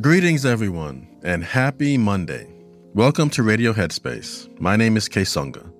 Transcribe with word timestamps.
Greetings, 0.00 0.46
everyone, 0.46 1.06
and 1.22 1.44
happy 1.44 1.98
Monday. 1.98 2.46
Welcome 2.94 3.28
to 3.30 3.42
Radio 3.42 3.74
Headspace. 3.74 4.48
My 4.58 4.74
name 4.74 4.96
is 4.96 5.10
Kessonga. 5.10 5.70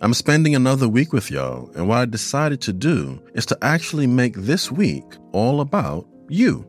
I'm 0.00 0.12
spending 0.12 0.56
another 0.56 0.88
week 0.88 1.12
with 1.12 1.30
y'all, 1.30 1.70
and 1.76 1.86
what 1.86 1.98
I 1.98 2.04
decided 2.06 2.60
to 2.62 2.72
do 2.72 3.22
is 3.34 3.46
to 3.46 3.58
actually 3.62 4.08
make 4.08 4.34
this 4.34 4.72
week 4.72 5.04
all 5.32 5.60
about 5.60 6.08
you. 6.28 6.66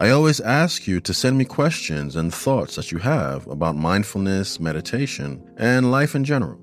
I 0.00 0.10
always 0.10 0.40
ask 0.40 0.88
you 0.88 1.00
to 1.02 1.14
send 1.14 1.38
me 1.38 1.44
questions 1.44 2.16
and 2.16 2.34
thoughts 2.34 2.74
that 2.74 2.90
you 2.90 2.98
have 2.98 3.46
about 3.46 3.76
mindfulness, 3.76 4.58
meditation, 4.58 5.48
and 5.58 5.92
life 5.92 6.16
in 6.16 6.24
general. 6.24 6.58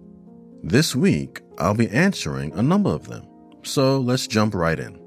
This 0.62 0.94
week, 0.94 1.42
I'll 1.58 1.74
be 1.74 1.90
answering 1.90 2.52
a 2.54 2.62
number 2.62 2.90
of 2.90 3.08
them. 3.08 3.26
So 3.64 4.00
let's 4.00 4.28
jump 4.28 4.56
right 4.56 4.80
in. 4.80 5.00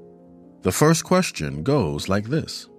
The 0.61 0.71
first 0.71 1.03
question 1.03 1.61
goes 1.61 2.09
like 2.09 2.25
this 2.25 2.69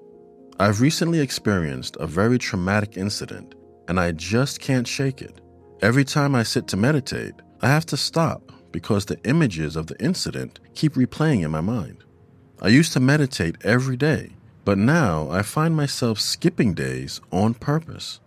I've 0.59 0.81
recently 0.81 1.21
experienced 1.21 1.97
a 2.01 2.07
very 2.07 2.39
traumatic 2.39 2.97
incident, 2.97 3.55
and 3.89 4.01
I 4.01 4.13
just 4.13 4.59
can't 4.59 4.89
shake 4.89 5.21
it. 5.21 5.43
Every 5.83 6.05
time 6.05 6.35
I 6.35 6.45
sit 6.45 6.67
to 6.69 6.79
meditate, 6.79 7.35
I 7.61 7.69
have 7.69 7.85
to 7.87 7.97
stop 7.99 8.53
because 8.73 9.05
the 9.05 9.23
images 9.25 9.77
of 9.77 9.87
the 9.87 10.03
incident 10.03 10.61
keep 10.75 10.95
replaying 10.95 11.45
in 11.45 11.51
my 11.51 11.61
mind. 11.61 12.05
I 12.63 12.69
used 12.69 12.95
to 12.95 13.01
meditate 13.01 13.57
every 13.65 13.99
day, 13.99 14.31
but 14.65 14.79
now 14.79 15.29
I 15.31 15.43
find 15.43 15.77
myself 15.77 16.19
skipping 16.19 16.73
days 16.73 17.21
on 17.31 17.53
purpose. 17.53 18.21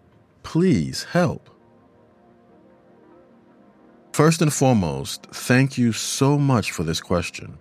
Please 0.44 1.06
help. 1.06 1.50
First 4.13 4.44
and 4.44 4.53
foremost, 4.53 5.25
thank 5.31 5.80
you 5.80 5.94
so 5.94 6.38
much 6.38 6.71
for 6.71 6.83
this 6.83 7.01
question. 7.01 7.57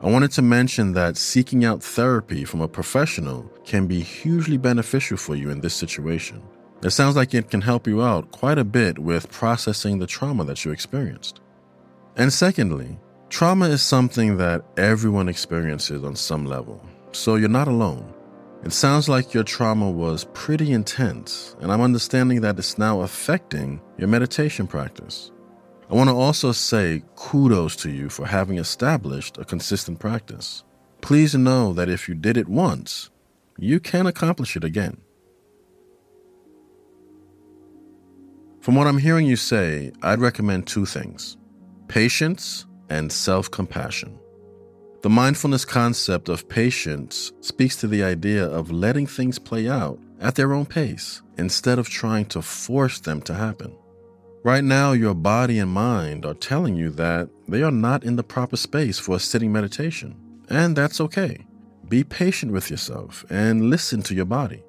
I 0.00 0.08
wanted 0.08 0.30
to 0.32 0.42
mention 0.42 0.92
that 0.92 1.16
seeking 1.16 1.64
out 1.64 1.82
therapy 1.82 2.44
from 2.44 2.60
a 2.60 2.68
professional 2.68 3.50
can 3.64 3.88
be 3.88 4.00
hugely 4.00 4.56
beneficial 4.56 5.16
for 5.16 5.34
you 5.34 5.50
in 5.50 5.60
this 5.60 5.74
situation. 5.74 6.40
It 6.84 6.90
sounds 6.90 7.16
like 7.16 7.34
it 7.34 7.50
can 7.50 7.60
help 7.60 7.88
you 7.88 8.00
out 8.00 8.30
quite 8.30 8.58
a 8.58 8.64
bit 8.64 9.00
with 9.00 9.32
processing 9.32 9.98
the 9.98 10.06
trauma 10.06 10.44
that 10.44 10.64
you 10.64 10.70
experienced. 10.70 11.40
And 12.14 12.32
secondly, 12.32 12.96
trauma 13.28 13.68
is 13.68 13.82
something 13.82 14.36
that 14.36 14.64
everyone 14.76 15.28
experiences 15.28 16.04
on 16.04 16.14
some 16.14 16.46
level, 16.46 16.80
so 17.10 17.34
you're 17.34 17.48
not 17.48 17.66
alone. 17.66 18.14
It 18.62 18.72
sounds 18.72 19.08
like 19.08 19.34
your 19.34 19.42
trauma 19.42 19.90
was 19.90 20.28
pretty 20.32 20.70
intense, 20.70 21.56
and 21.60 21.72
I'm 21.72 21.80
understanding 21.80 22.40
that 22.42 22.56
it's 22.56 22.78
now 22.78 23.00
affecting 23.00 23.80
your 23.96 24.08
meditation 24.08 24.68
practice. 24.68 25.32
I 25.90 25.94
want 25.94 26.10
to 26.10 26.16
also 26.16 26.52
say 26.52 27.02
kudos 27.16 27.74
to 27.76 27.90
you 27.90 28.10
for 28.10 28.26
having 28.26 28.58
established 28.58 29.38
a 29.38 29.44
consistent 29.44 29.98
practice. 29.98 30.62
Please 31.00 31.34
know 31.34 31.72
that 31.72 31.88
if 31.88 32.08
you 32.08 32.14
did 32.14 32.36
it 32.36 32.46
once, 32.48 33.08
you 33.56 33.80
can 33.80 34.06
accomplish 34.06 34.54
it 34.54 34.64
again. 34.64 34.98
From 38.60 38.74
what 38.74 38.86
I'm 38.86 38.98
hearing 38.98 39.24
you 39.24 39.36
say, 39.36 39.92
I'd 40.02 40.20
recommend 40.20 40.66
two 40.66 40.84
things 40.84 41.38
patience 41.88 42.66
and 42.90 43.10
self 43.10 43.50
compassion. 43.50 44.18
The 45.00 45.08
mindfulness 45.08 45.64
concept 45.64 46.28
of 46.28 46.50
patience 46.50 47.32
speaks 47.40 47.76
to 47.76 47.86
the 47.86 48.02
idea 48.02 48.44
of 48.44 48.70
letting 48.70 49.06
things 49.06 49.38
play 49.38 49.68
out 49.68 49.98
at 50.20 50.34
their 50.34 50.52
own 50.52 50.66
pace 50.66 51.22
instead 51.38 51.78
of 51.78 51.88
trying 51.88 52.26
to 52.26 52.42
force 52.42 53.00
them 53.00 53.22
to 53.22 53.32
happen. 53.32 53.77
Right 54.48 54.64
now, 54.64 54.92
your 54.92 55.12
body 55.12 55.58
and 55.58 55.70
mind 55.70 56.24
are 56.24 56.32
telling 56.32 56.74
you 56.74 56.88
that 56.92 57.28
they 57.48 57.62
are 57.62 57.70
not 57.70 58.02
in 58.02 58.16
the 58.16 58.22
proper 58.22 58.56
space 58.56 58.98
for 58.98 59.16
a 59.16 59.20
sitting 59.20 59.52
meditation, 59.52 60.16
and 60.48 60.74
that's 60.74 61.02
okay. 61.02 61.44
Be 61.90 62.02
patient 62.02 62.52
with 62.52 62.70
yourself 62.70 63.26
and 63.28 63.68
listen 63.68 64.00
to 64.04 64.14
your 64.14 64.24
body. 64.24 64.62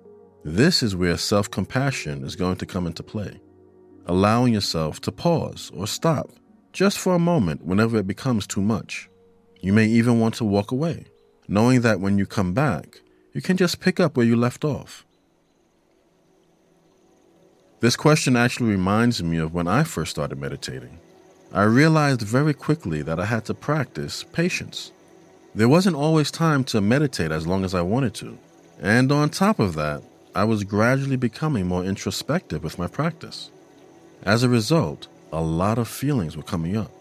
This 0.43 0.83
is 0.83 0.97
where 0.97 1.15
self 1.15 1.49
compassion 1.49 2.25
is 2.25 2.35
going 2.35 2.57
to 2.57 2.65
come 2.65 2.87
into 2.87 3.03
play. 3.03 3.39
Allowing 4.05 4.53
yourself 4.53 4.99
to 4.99 5.13
pause 5.13 5.71
or 5.73 5.87
stop 5.87 6.29
just 6.73 6.99
for 6.99 7.15
a 7.15 7.25
moment 7.33 7.63
whenever 7.63 7.95
it 7.95 8.05
becomes 8.05 8.45
too 8.45 8.61
much. 8.61 9.09
You 9.61 9.71
may 9.71 9.85
even 9.85 10.19
want 10.19 10.35
to 10.35 10.43
walk 10.43 10.73
away, 10.73 11.05
knowing 11.47 11.79
that 11.83 12.01
when 12.01 12.17
you 12.17 12.25
come 12.25 12.53
back, 12.53 12.99
you 13.31 13.41
can 13.41 13.55
just 13.55 13.79
pick 13.79 14.01
up 14.01 14.17
where 14.17 14.25
you 14.25 14.35
left 14.35 14.65
off. 14.65 15.05
This 17.81 17.95
question 17.95 18.35
actually 18.35 18.71
reminds 18.71 19.23
me 19.23 19.37
of 19.37 19.53
when 19.53 19.67
I 19.67 19.83
first 19.83 20.11
started 20.11 20.37
meditating. 20.37 20.99
I 21.53 21.63
realized 21.63 22.21
very 22.21 22.53
quickly 22.53 23.01
that 23.03 23.21
I 23.21 23.25
had 23.25 23.45
to 23.45 23.53
practice 23.53 24.25
patience. 24.33 24.91
There 25.55 25.69
wasn't 25.69 25.95
always 25.95 26.29
time 26.29 26.65
to 26.65 26.81
meditate 26.81 27.31
as 27.31 27.47
long 27.47 27.63
as 27.63 27.73
I 27.73 27.81
wanted 27.81 28.13
to. 28.15 28.37
And 28.81 29.13
on 29.13 29.29
top 29.29 29.59
of 29.59 29.75
that, 29.75 30.03
I 30.35 30.43
was 30.43 30.65
gradually 30.65 31.15
becoming 31.15 31.67
more 31.67 31.85
introspective 31.85 32.65
with 32.65 32.77
my 32.77 32.87
practice. 32.87 33.49
As 34.23 34.43
a 34.43 34.49
result, 34.49 35.07
a 35.31 35.41
lot 35.41 35.77
of 35.77 35.87
feelings 35.87 36.35
were 36.35 36.43
coming 36.43 36.75
up. 36.75 36.91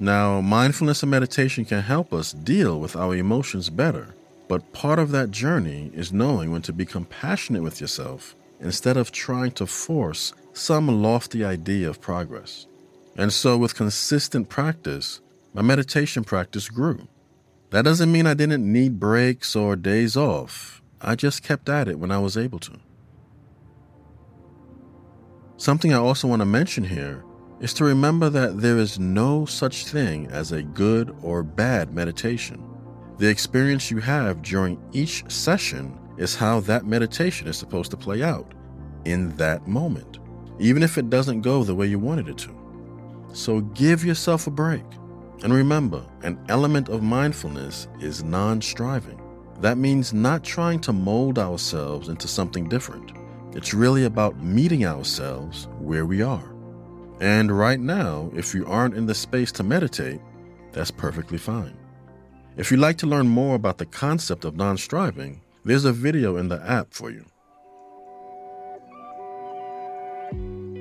Now, 0.00 0.40
mindfulness 0.40 1.04
and 1.04 1.10
meditation 1.10 1.64
can 1.64 1.82
help 1.82 2.12
us 2.12 2.32
deal 2.32 2.80
with 2.80 2.96
our 2.96 3.14
emotions 3.14 3.70
better, 3.70 4.16
but 4.48 4.72
part 4.72 4.98
of 4.98 5.12
that 5.12 5.30
journey 5.30 5.92
is 5.94 6.12
knowing 6.12 6.50
when 6.50 6.62
to 6.62 6.72
be 6.72 6.84
compassionate 6.84 7.62
with 7.62 7.80
yourself 7.80 8.34
instead 8.60 8.96
of 8.96 9.12
trying 9.12 9.52
to 9.52 9.66
force 9.66 10.32
some 10.52 11.02
lofty 11.02 11.44
idea 11.44 11.88
of 11.88 12.00
progress. 12.00 12.66
And 13.16 13.32
so, 13.32 13.56
with 13.56 13.74
consistent 13.74 14.48
practice, 14.48 15.20
my 15.54 15.62
meditation 15.62 16.24
practice 16.24 16.68
grew. 16.68 17.08
That 17.70 17.84
doesn't 17.84 18.12
mean 18.12 18.26
I 18.26 18.34
didn't 18.34 18.70
need 18.70 19.00
breaks 19.00 19.54
or 19.54 19.76
days 19.76 20.16
off, 20.16 20.82
I 21.00 21.14
just 21.14 21.42
kept 21.42 21.68
at 21.68 21.88
it 21.88 21.98
when 21.98 22.10
I 22.10 22.18
was 22.18 22.36
able 22.36 22.58
to. 22.60 22.72
Something 25.56 25.92
I 25.92 25.98
also 25.98 26.28
want 26.28 26.40
to 26.40 26.46
mention 26.46 26.84
here 26.84 27.24
is 27.60 27.74
to 27.74 27.84
remember 27.84 28.30
that 28.30 28.60
there 28.60 28.78
is 28.78 28.98
no 28.98 29.44
such 29.44 29.86
thing 29.86 30.28
as 30.28 30.52
a 30.52 30.62
good 30.62 31.14
or 31.22 31.42
bad 31.42 31.92
meditation. 31.92 32.62
The 33.18 33.28
experience 33.28 33.90
you 33.90 33.98
have 33.98 34.42
during 34.42 34.80
each 34.92 35.28
session 35.28 35.97
is 36.18 36.34
how 36.34 36.60
that 36.60 36.84
meditation 36.84 37.48
is 37.48 37.56
supposed 37.56 37.90
to 37.92 37.96
play 37.96 38.22
out 38.22 38.52
in 39.04 39.34
that 39.36 39.66
moment, 39.66 40.18
even 40.58 40.82
if 40.82 40.98
it 40.98 41.08
doesn't 41.08 41.40
go 41.40 41.64
the 41.64 41.74
way 41.74 41.86
you 41.86 41.98
wanted 41.98 42.28
it 42.28 42.36
to. 42.38 42.54
So 43.32 43.60
give 43.60 44.04
yourself 44.04 44.46
a 44.46 44.50
break. 44.50 44.84
And 45.42 45.54
remember, 45.54 46.04
an 46.22 46.38
element 46.48 46.88
of 46.88 47.02
mindfulness 47.02 47.86
is 48.00 48.24
non 48.24 48.60
striving. 48.60 49.20
That 49.60 49.78
means 49.78 50.12
not 50.12 50.44
trying 50.44 50.80
to 50.80 50.92
mold 50.92 51.38
ourselves 51.38 52.08
into 52.08 52.28
something 52.28 52.68
different. 52.68 53.12
It's 53.52 53.74
really 53.74 54.04
about 54.04 54.42
meeting 54.42 54.84
ourselves 54.84 55.68
where 55.78 56.06
we 56.06 56.22
are. 56.22 56.54
And 57.20 57.56
right 57.56 57.80
now, 57.80 58.30
if 58.36 58.54
you 58.54 58.66
aren't 58.66 58.94
in 58.94 59.06
the 59.06 59.14
space 59.14 59.50
to 59.52 59.62
meditate, 59.62 60.20
that's 60.72 60.90
perfectly 60.90 61.38
fine. 61.38 61.76
If 62.56 62.70
you'd 62.70 62.80
like 62.80 62.98
to 62.98 63.06
learn 63.06 63.28
more 63.28 63.54
about 63.54 63.78
the 63.78 63.86
concept 63.86 64.44
of 64.44 64.56
non 64.56 64.76
striving, 64.76 65.40
there's 65.64 65.84
a 65.84 65.92
video 65.92 66.36
in 66.36 66.48
the 66.48 66.60
app 66.62 66.92
for 66.92 67.10
you. 67.10 67.24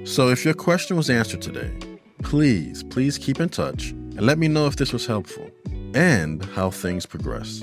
So, 0.05 0.29
if 0.29 0.45
your 0.45 0.53
question 0.53 0.95
was 0.95 1.09
answered 1.09 1.41
today, 1.41 1.77
please, 2.23 2.83
please 2.83 3.17
keep 3.17 3.39
in 3.39 3.49
touch 3.49 3.91
and 3.91 4.21
let 4.21 4.37
me 4.37 4.47
know 4.47 4.67
if 4.67 4.77
this 4.77 4.93
was 4.93 5.05
helpful 5.05 5.49
and 5.93 6.43
how 6.45 6.69
things 6.69 7.05
progress. 7.05 7.61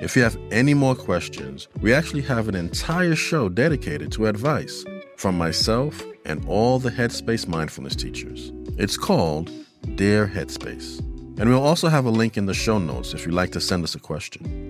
If 0.00 0.16
you 0.16 0.22
have 0.22 0.36
any 0.50 0.74
more 0.74 0.94
questions, 0.94 1.68
we 1.80 1.94
actually 1.94 2.22
have 2.22 2.48
an 2.48 2.56
entire 2.56 3.14
show 3.14 3.48
dedicated 3.48 4.10
to 4.12 4.26
advice 4.26 4.84
from 5.16 5.38
myself 5.38 6.02
and 6.24 6.44
all 6.46 6.78
the 6.78 6.90
Headspace 6.90 7.46
mindfulness 7.46 7.94
teachers. 7.94 8.52
It's 8.76 8.96
called 8.96 9.50
Dear 9.94 10.26
Headspace. 10.26 10.98
And 11.38 11.48
we'll 11.48 11.62
also 11.62 11.88
have 11.88 12.06
a 12.06 12.10
link 12.10 12.36
in 12.36 12.46
the 12.46 12.54
show 12.54 12.78
notes 12.78 13.12
if 13.14 13.24
you'd 13.24 13.34
like 13.34 13.52
to 13.52 13.60
send 13.60 13.84
us 13.84 13.94
a 13.94 14.00
question. 14.00 14.63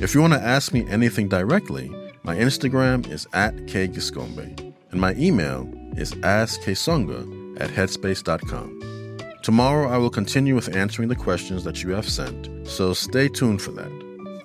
If 0.00 0.14
you 0.14 0.20
want 0.20 0.34
to 0.34 0.40
ask 0.40 0.72
me 0.72 0.86
anything 0.88 1.28
directly, 1.28 1.90
my 2.22 2.36
Instagram 2.36 3.10
is 3.10 3.26
at 3.32 3.56
kgiscombe, 3.66 4.72
and 4.92 5.00
my 5.00 5.12
email 5.14 5.68
is 5.96 6.12
asksonga 6.12 7.60
at 7.60 7.70
headspace.com. 7.70 9.18
Tomorrow 9.42 9.88
I 9.88 9.96
will 9.96 10.10
continue 10.10 10.54
with 10.54 10.76
answering 10.76 11.08
the 11.08 11.16
questions 11.16 11.64
that 11.64 11.82
you 11.82 11.90
have 11.90 12.08
sent, 12.08 12.68
so 12.68 12.92
stay 12.92 13.28
tuned 13.28 13.60
for 13.60 13.72
that. 13.72 13.90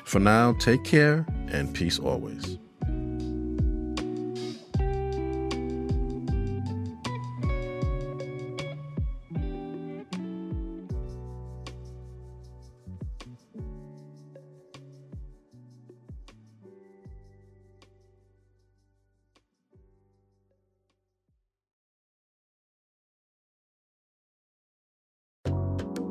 For 0.06 0.20
now, 0.20 0.54
take 0.54 0.84
care 0.84 1.24
and 1.50 1.72
peace 1.72 2.00
always. 2.00 2.58